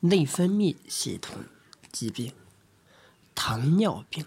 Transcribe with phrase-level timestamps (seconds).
[0.00, 1.44] 内分泌系统
[1.92, 2.32] 疾病。
[3.34, 4.24] 糖尿病，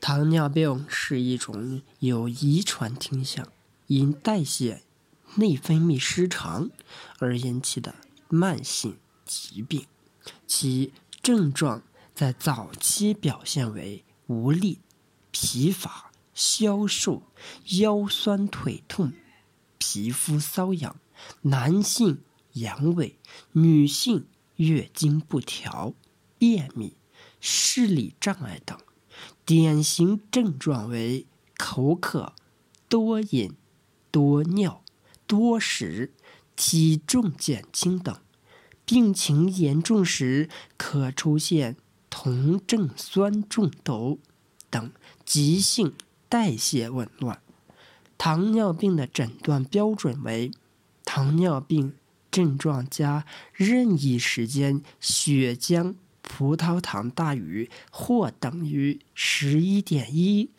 [0.00, 3.46] 糖尿病是一种有遗传倾向、
[3.86, 4.82] 因代谢、
[5.36, 6.70] 内分泌失常
[7.18, 7.94] 而引起的
[8.28, 9.86] 慢性疾病。
[10.46, 10.92] 其
[11.22, 11.82] 症状
[12.14, 14.80] 在早期表现为无力、
[15.30, 17.22] 疲乏、消瘦、
[17.78, 19.12] 腰酸腿痛、
[19.78, 20.96] 皮肤瘙痒，
[21.42, 22.22] 男性
[22.54, 23.14] 阳痿，
[23.52, 24.26] 女性
[24.58, 25.94] 月经不调、
[26.38, 26.96] 便秘。
[27.40, 28.76] 视力障碍等，
[29.44, 32.32] 典型症状为口渴、
[32.88, 33.54] 多饮、
[34.10, 34.82] 多尿、
[35.26, 36.12] 多食、
[36.56, 38.16] 体重减轻等。
[38.84, 41.76] 病情严重时，可出现
[42.10, 44.18] 酮症酸中毒
[44.68, 44.90] 等
[45.24, 45.94] 急性
[46.28, 47.40] 代谢紊乱。
[48.16, 50.50] 糖尿病的诊断标准为：
[51.04, 51.94] 糖尿病
[52.38, 55.96] 症状加任意时间血浆。
[56.30, 60.50] 葡萄糖大于或等于十一点一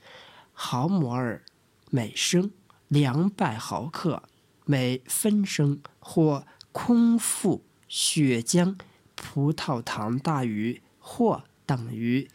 [0.52, 1.44] 毫摩尔
[1.92, 2.52] 每升
[2.88, 4.24] 两百毫克
[4.66, 8.76] 每分升，或空腹血浆
[9.14, 12.28] 葡萄糖大于或等于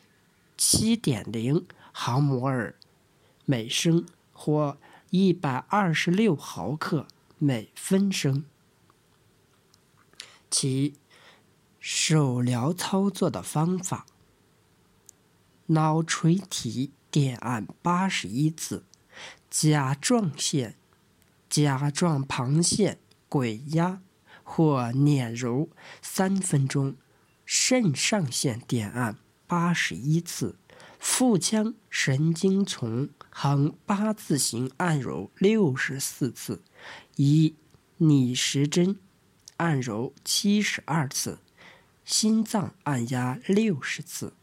[0.57, 2.77] 七点零毫摩尔
[3.45, 4.79] 每升，或
[5.11, 8.45] 一百二十六毫克每分升。
[10.57, 10.95] 其
[11.81, 14.07] 手疗操作的方法：
[15.67, 18.85] 脑垂体点按八十一次，
[19.51, 20.77] 甲状腺、
[21.51, 24.01] 甲状旁腺鬼压
[24.45, 26.93] 或捻揉三分钟；
[27.45, 30.57] 肾上腺点按八十一次，
[31.01, 36.63] 腹腔神经丛横八字形按揉六十四次，
[37.17, 37.57] 以
[37.97, 39.01] 逆时针
[39.57, 41.39] 按揉七十二次。
[42.05, 44.35] 心脏按压六十次，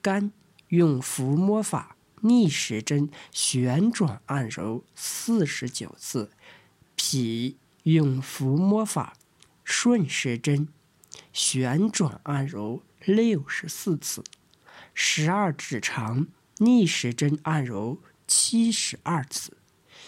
[0.00, 0.30] 肝
[0.68, 6.30] 用抚摸法逆时针旋转按揉四十九次，
[6.94, 9.14] 脾用抚摸法
[9.64, 10.68] 顺时针
[11.32, 14.22] 旋转按揉六十四次，
[14.94, 16.28] 十二指肠
[16.58, 19.56] 逆时针按揉七十二次，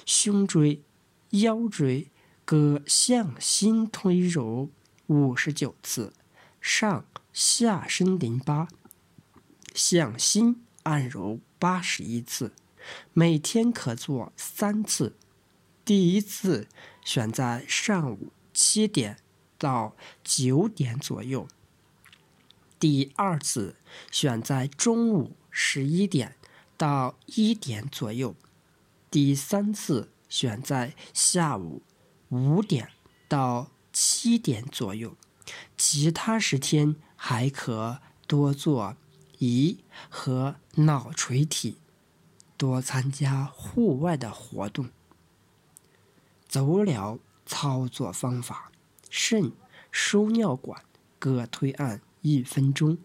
[0.07, 0.81] 胸椎、
[1.31, 2.09] 腰椎
[2.53, 4.69] 各向心推揉
[5.07, 6.13] 五十九次。
[6.61, 8.69] 上下身淋巴
[9.75, 12.53] 向心按揉八十一次，
[13.15, 15.17] 每天可做三次。
[15.83, 16.69] 第一次
[17.03, 19.17] 选在上午七点
[19.57, 21.49] 到九点左右，
[22.79, 23.77] 第二次
[24.11, 26.37] 选在中午十一点
[26.77, 28.37] 到一点左右，
[29.11, 31.81] 第三次选在下午
[32.33, 32.89] 五点
[33.29, 35.15] 到七点左右。
[35.77, 38.97] 其他十天还可多做
[39.39, 39.77] 胰
[40.09, 41.77] 和脑垂体，
[42.57, 44.89] 多参加户外的活动。
[46.49, 48.73] 足疗操作方法：
[49.11, 49.53] 肾
[49.91, 50.83] 输尿管
[51.19, 52.97] 各推按一分钟，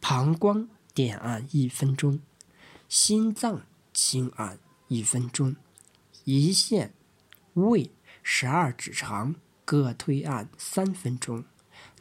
[0.00, 2.20] 膀胱点按一分钟，
[2.88, 5.56] 心脏轻按一分钟，
[6.26, 6.94] 胰腺、
[7.54, 7.90] 胃、
[8.22, 11.44] 十二指肠各推按三分钟。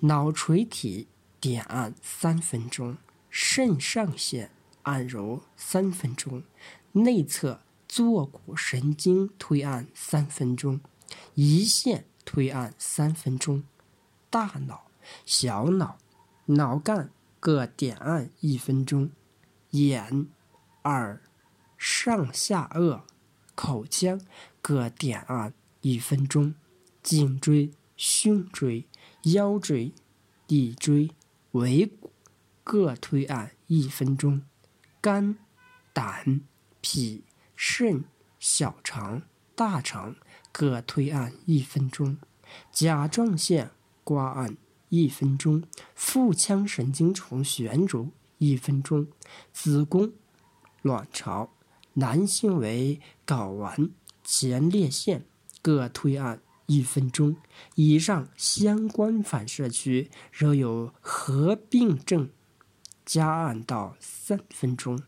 [0.01, 1.07] 脑垂体
[1.39, 2.97] 点按三分钟，
[3.29, 4.51] 肾上腺
[4.83, 6.43] 按揉三分钟，
[6.91, 10.81] 内侧坐骨神经推按三分钟，
[11.35, 13.63] 胰腺推按三分钟，
[14.29, 14.87] 大脑、
[15.25, 15.97] 小脑、
[16.45, 19.11] 脑干各点按一分钟，
[19.71, 20.27] 眼、
[20.83, 21.21] 耳、
[21.77, 23.01] 上下颚、
[23.55, 24.19] 口腔
[24.61, 26.55] 各点按一分钟，
[27.01, 28.85] 颈椎、胸椎。
[29.23, 29.91] 腰椎、
[30.47, 31.11] 骶椎、
[31.51, 32.13] 尾骨
[32.63, 34.43] 各推按一分钟，
[35.01, 35.37] 肝、
[35.91, 36.39] 胆、
[36.79, 38.05] 脾、肾、
[38.39, 39.23] 小肠、
[39.55, 40.15] 大肠
[40.53, 42.17] 各推按一分钟，
[42.71, 43.71] 甲状腺
[44.05, 44.55] 刮按
[44.87, 45.63] 一分钟，
[45.93, 49.05] 腹腔神经丛旋揉一分钟，
[49.51, 50.13] 子宫、
[50.81, 51.51] 卵巢
[51.95, 53.89] 男性为睾丸、
[54.23, 55.25] 前列腺
[55.61, 56.41] 各推按。
[56.71, 57.35] 一分钟
[57.73, 62.29] 以上相关反射区仍有合并症，
[63.03, 65.01] 加按到三分钟。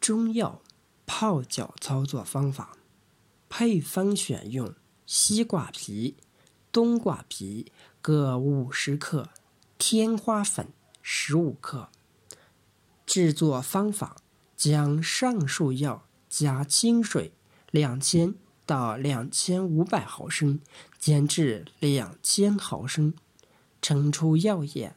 [0.00, 0.60] 中药
[1.06, 2.76] 泡脚操作方法：
[3.48, 4.74] 配方选用
[5.06, 6.16] 西瓜皮、
[6.72, 7.70] 冬瓜皮
[8.02, 9.28] 各五十克，
[9.78, 11.88] 天花粉十五克。
[13.06, 14.16] 制作方法：
[14.56, 17.30] 将上述药加清水
[17.74, 18.36] 两千。
[18.66, 20.58] 到两千五百毫升，
[20.98, 23.12] 煎至两千毫升，
[23.82, 24.96] 盛出药液，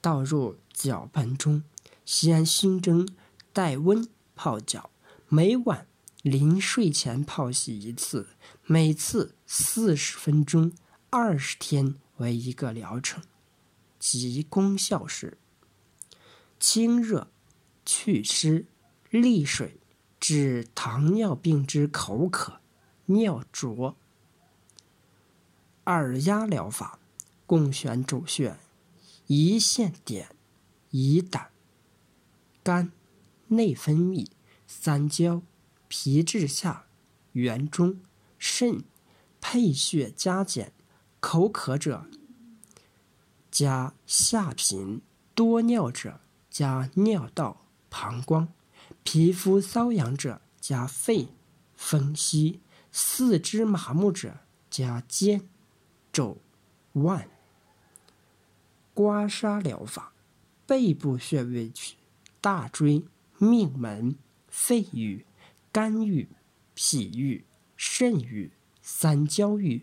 [0.00, 1.64] 倒入脚盆中，
[2.04, 3.08] 先熏蒸，
[3.52, 4.90] 待温泡脚。
[5.28, 5.88] 每晚
[6.22, 8.28] 临睡前泡洗一次，
[8.62, 10.70] 每次四十分钟，
[11.10, 13.24] 二十天为一个疗程。
[13.98, 15.36] 其功效是：
[16.60, 17.26] 清热、
[17.84, 18.66] 祛湿、
[19.10, 19.80] 利水，
[20.26, 22.58] 治糖尿病之口渴、
[23.04, 23.94] 尿浊。
[25.84, 26.98] 二压疗法，
[27.44, 28.56] 共选主穴：
[29.26, 30.30] 胰腺点、
[30.92, 31.50] 胰胆、
[32.62, 32.90] 肝、
[33.48, 34.26] 内分泌、
[34.66, 35.42] 三焦、
[35.88, 36.86] 皮质下、
[37.32, 38.00] 元中、
[38.38, 38.82] 肾，
[39.42, 40.72] 配穴加减。
[41.20, 42.06] 口渴者
[43.50, 45.02] 加下频，
[45.34, 46.18] 多尿者
[46.50, 48.48] 加尿道、膀胱，
[49.04, 51.28] 皮肤瘙痒者加肺、
[51.76, 52.60] 风息，
[52.90, 55.48] 四肢麻木者加肩。
[56.10, 56.38] 肘、
[56.92, 57.28] 腕、
[58.94, 60.12] 刮痧疗法，
[60.64, 61.96] 背部穴位取
[62.40, 63.04] 大椎、
[63.38, 64.16] 命门、
[64.48, 65.26] 肺俞、
[65.72, 66.28] 肝俞、
[66.74, 67.44] 脾俞、
[67.76, 69.82] 肾俞、三焦俞；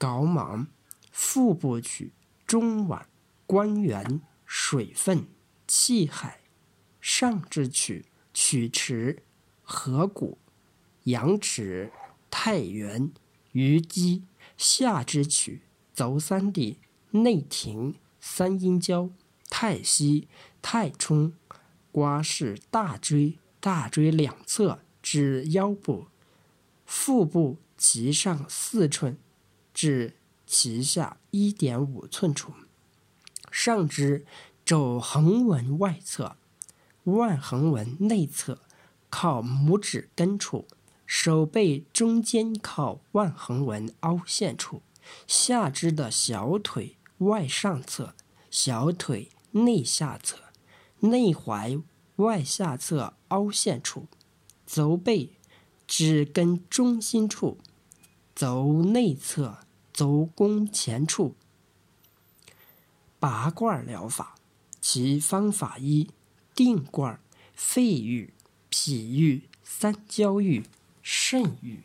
[0.00, 0.66] 睾丸，
[1.12, 2.12] 腹部取
[2.44, 3.06] 中脘、
[3.46, 5.28] 关元、水分、
[5.68, 6.40] 气海；
[7.06, 9.22] 上肢取曲池、
[9.62, 10.38] 合谷、
[11.02, 11.92] 阳池、
[12.30, 13.12] 太元。
[13.52, 14.22] 鱼肌
[14.56, 15.60] 下肢取
[15.92, 16.78] 足三里、
[17.10, 19.10] 内庭、三阴交、
[19.50, 20.28] 太溪、
[20.62, 21.34] 太冲，
[21.92, 26.06] 刮拭大椎、大椎两侧至腰部、
[26.86, 29.18] 腹部脐上四寸
[29.74, 30.16] 至
[30.48, 32.54] 脐下一点五寸处，
[33.52, 34.24] 上肢
[34.64, 36.38] 肘横纹外侧、
[37.04, 38.60] 腕横纹内侧
[39.08, 40.66] 靠拇指根处。
[41.06, 44.80] 手背中间靠腕横纹凹陷处，
[45.26, 48.14] 下肢的小腿外上侧、
[48.50, 50.38] 小腿内下侧、
[51.00, 51.82] 内踝
[52.16, 54.06] 外下侧凹陷处，
[54.66, 55.34] 足背
[55.86, 57.58] 指根中心处，
[58.34, 59.58] 足内侧
[59.92, 61.36] 足弓前处。
[63.20, 64.36] 拔罐疗法，
[64.80, 66.08] 其方法一：
[66.54, 67.18] 定罐，
[67.54, 68.32] 肺俞、
[68.68, 70.64] 脾俞、三焦俞。
[71.06, 71.82] 肾俞、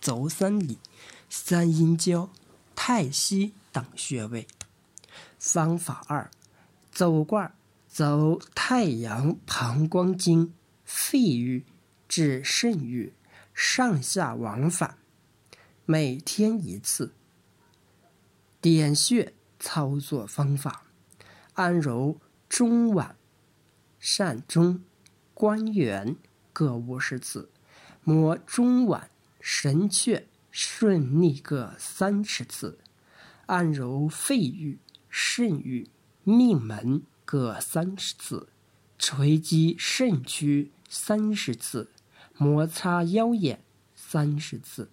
[0.00, 0.78] 足三里、
[1.28, 2.30] 三阴交、
[2.74, 4.46] 太溪等穴位。
[5.38, 6.30] 方法二：
[6.90, 7.54] 走罐，
[7.86, 10.54] 走太阳膀胱经、
[10.86, 11.66] 肺俞
[12.08, 13.12] 至肾俞，
[13.52, 14.96] 上下往返，
[15.84, 17.12] 每天一次。
[18.62, 20.83] 点穴操作方法：
[21.54, 23.14] 按揉中脘、
[24.00, 24.82] 膻中。
[25.36, 26.14] 关元
[26.52, 27.50] 各五十次，
[28.04, 29.08] 摩中脘、
[29.40, 30.22] 神阙、
[30.52, 32.78] 顺逆各三十次，
[33.46, 34.78] 按揉肺俞、
[35.08, 35.90] 肾俞、
[36.22, 38.48] 命门各三十次，
[38.96, 41.90] 捶击肾区三十次，
[42.38, 43.64] 摩擦腰眼
[43.96, 44.88] 三十次，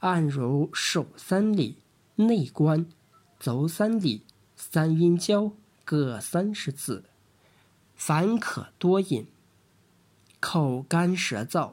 [0.00, 1.78] 按揉手三里、
[2.16, 2.84] 内关、
[3.38, 4.24] 足三里、
[4.56, 5.52] 三阴交
[5.84, 7.04] 各三十次。
[7.94, 9.26] 凡可多饮。
[10.40, 11.72] 口干舌燥、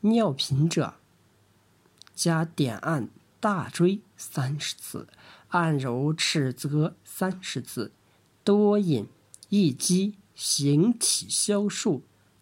[0.00, 0.94] 尿频者，
[2.14, 5.08] 加点按大椎三十次，
[5.48, 7.92] 按揉尺泽三十次。
[8.44, 9.06] 多饮
[9.50, 12.00] 易激，形体消瘦、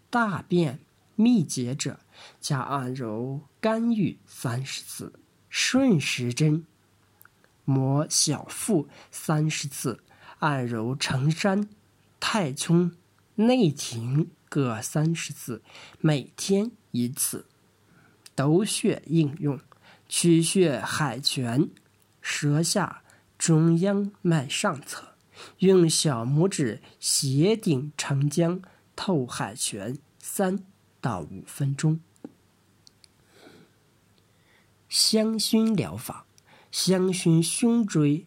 [0.09, 0.79] 大便
[1.17, 1.99] 秘结者，
[2.41, 5.13] 加按揉肝俞三十次。
[5.49, 6.65] 顺时针
[7.65, 10.01] 摩小腹三十次，
[10.39, 11.69] 按揉承山、
[12.19, 12.93] 太冲、
[13.35, 14.31] 内庭。
[14.49, 15.61] 各三十次，
[16.01, 17.47] 每天一次。
[18.37, 19.61] 斗穴应用：
[20.09, 21.69] 取穴海泉，
[22.23, 23.03] 舌下
[23.37, 25.17] 中央脉上侧，
[25.59, 28.63] 用小拇指斜顶承浆，
[28.95, 30.65] 透海泉三
[31.01, 32.01] 到五分钟。
[34.89, 36.25] 香薰疗法：
[36.71, 38.25] 香薰胸椎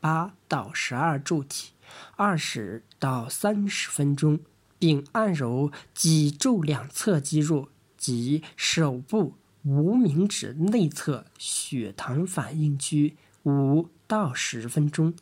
[0.00, 1.72] 八到十二柱体，
[2.16, 4.40] 二十到三十分钟。
[4.80, 15.14] 并按揉脊柱两侧肌肉及手部无名指内侧血糖反应区五到十分钟。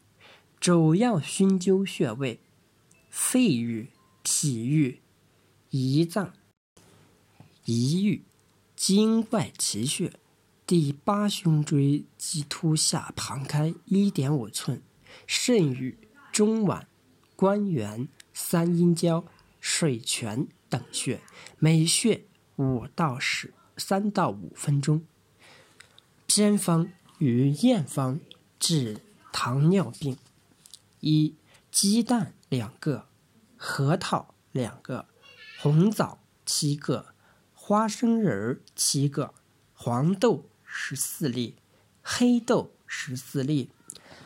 [0.60, 2.40] 主要熏灸穴位：
[3.08, 3.88] 肺俞、
[4.22, 5.00] 脾俞、
[5.70, 6.34] 胰脏、
[7.64, 8.26] 胰俞、
[8.76, 10.12] 经外奇穴，
[10.66, 14.82] 第八胸椎棘突下旁开一点五寸，
[15.24, 15.96] 肾俞、
[16.32, 16.86] 中脘、
[17.36, 19.24] 关元、三阴交。
[19.58, 21.20] 水泉等穴，
[21.58, 25.04] 每穴五到十三到五分钟。
[26.26, 28.20] 偏方与验方
[28.60, 29.00] 治
[29.32, 30.16] 糖尿病：
[31.00, 31.34] 一、
[31.72, 33.08] 鸡蛋两个，
[33.56, 35.08] 核桃两个，
[35.60, 37.06] 红枣七个，
[37.52, 39.34] 花生仁儿七个，
[39.74, 41.56] 黄豆十四粒，
[42.02, 43.70] 黑豆十四粒。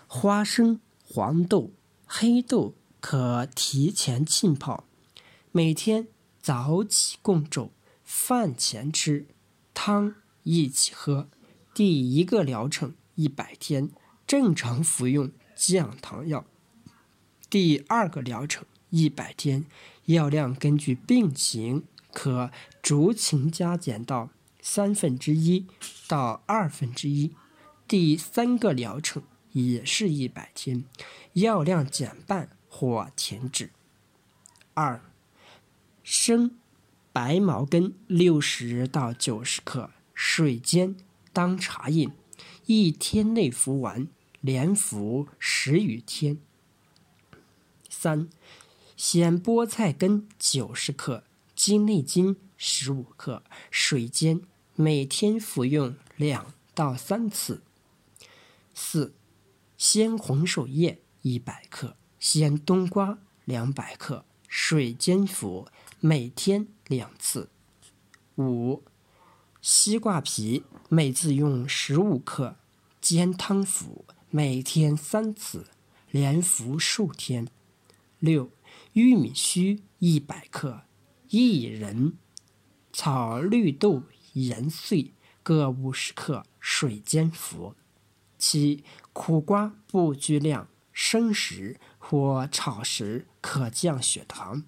[0.09, 1.71] 花生、黄豆、
[2.04, 4.85] 黑豆可提前浸泡，
[5.52, 6.09] 每天
[6.42, 7.71] 早起共粥，
[8.02, 9.28] 饭前吃，
[9.73, 11.28] 汤一起喝。
[11.73, 13.88] 第一个疗程一百天，
[14.26, 16.45] 正常服用降糖药。
[17.49, 19.64] 第二个疗程一百天，
[20.07, 22.50] 药量根据病情可
[22.83, 24.30] 酌情加减到
[24.62, 25.67] 三分之一
[26.07, 27.35] 到二分之一。
[27.87, 29.23] 第三个疗程。
[29.52, 30.85] 也是一百天，
[31.33, 33.73] 药量减半或停止。
[34.75, 35.02] 二，
[36.05, 36.57] 生
[37.12, 40.95] 白茅根六十到九十克，水煎
[41.33, 42.12] 当茶饮，
[42.67, 44.07] 一天内服完，
[44.40, 46.38] 连服十余天。
[47.88, 48.29] 三，
[48.97, 51.25] 鲜菠菜根九十克，
[51.57, 54.43] 鸡内金十五克，水煎，
[54.81, 57.61] 每天服用两到三次。
[58.73, 59.13] 四。
[59.77, 65.69] 鲜红薯叶一百克，鲜冬瓜两百克，水煎服，
[66.01, 67.51] 每天两次。
[68.37, 68.83] 五，
[69.61, 72.57] 西瓜皮每次用十五克，
[73.03, 75.67] 煎汤服，每天三次，
[76.11, 77.49] 连服数天。
[78.19, 78.51] 六，
[78.95, 80.85] 玉米须一百克，
[81.29, 82.15] 薏仁、
[82.93, 84.03] 炒绿豆
[84.35, 87.75] 研碎各五十克，水煎服。
[88.39, 88.85] 七。
[89.13, 94.63] 苦瓜不拘量，生食或炒食可降血糖。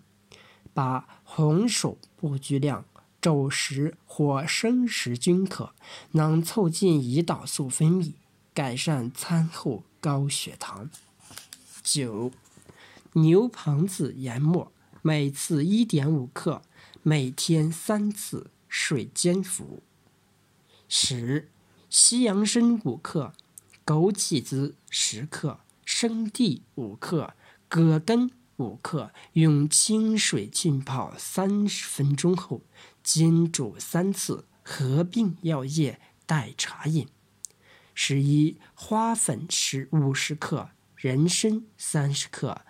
[0.75, 2.85] 八红薯不拘量，
[3.21, 5.75] 粥食或生食均可，
[6.11, 8.15] 能促进胰岛素分泌，
[8.53, 10.91] 改善餐后高血糖。
[11.85, 12.33] 九
[13.13, 16.63] 牛蒡子研末，每次一点五克，
[17.03, 19.83] 每天三次，水煎服。
[20.89, 21.51] 十
[21.91, 23.35] 西洋参五克。
[23.85, 27.35] 枸杞子十克，生地五克，
[27.69, 32.63] 葛根五克，用清水浸泡三十分钟后，
[33.03, 37.09] 煎煮三次，合并药液代茶饮。
[37.93, 42.63] 十一花粉十五十克，人参三十克，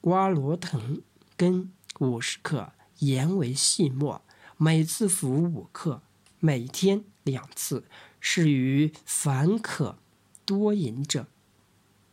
[0.00, 1.02] 瓜罗藤
[1.36, 4.22] 根五十克，研为细末，
[4.60, 6.02] 每次服五克，
[6.40, 7.84] 每天两次，
[8.20, 9.98] 适于烦渴。
[10.44, 11.28] 多饮者，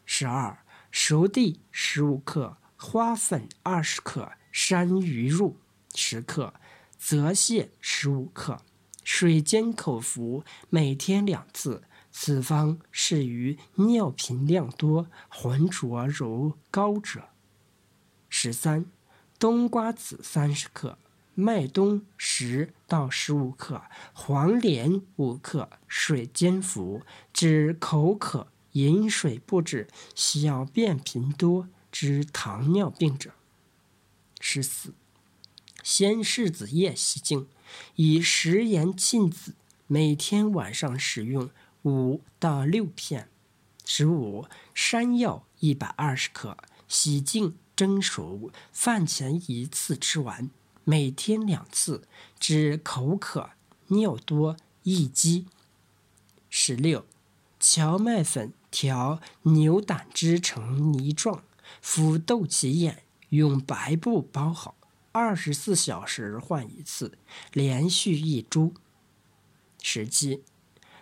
[0.06, 0.60] 十二
[0.92, 5.58] 熟地十五克，花粉二十克，山萸入
[5.96, 6.54] 十克，
[7.00, 8.62] 泽泻十五克，
[9.04, 11.84] 水煎口服，每天两次。
[12.12, 17.30] 此方适于尿频量多、浑浊如膏者。
[18.30, 18.86] 十三
[19.40, 20.98] 冬瓜子三十克，
[21.38, 23.82] 麦冬十到十五克，
[24.14, 27.02] 黄连五克，水煎服，
[27.34, 33.32] 治口渴、饮水不止、小便频多之糖尿病者。
[34.40, 34.94] 十四，
[35.84, 37.48] 鲜柿子叶洗净，
[37.96, 39.56] 以食盐浸渍，
[39.88, 41.50] 每天晚上使用
[41.84, 43.28] 五到六片。
[43.84, 50.50] 十五，山药一百二十克，洗净蒸熟，饭前一次吃完。
[50.88, 52.08] 每天两次，
[52.40, 53.50] 治口渴、
[53.88, 55.48] 尿多、易饥。
[56.48, 57.08] 十六，
[57.60, 61.44] 荞麦粉调牛胆汁成泥状，
[61.82, 64.76] 敷豆脐眼，用白布包好，
[65.12, 67.18] 二十四小时换一次，
[67.52, 68.76] 连续一株。
[69.82, 70.44] 十七，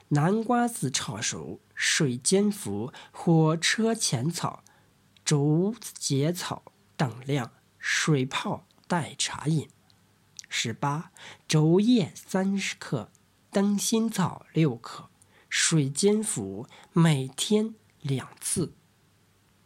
[0.07, 4.63] 南瓜子炒熟，水煎服，或车前草、
[5.25, 6.63] 竹节草
[6.95, 8.65] 等量，水泡。
[8.93, 9.67] 代茶饮。
[10.47, 11.11] 十八，
[11.47, 13.09] 竹叶三十克，
[13.49, 15.09] 灯心草六克，
[15.49, 18.75] 水煎服，每天两次。